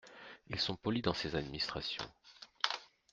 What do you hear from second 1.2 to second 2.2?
administrations!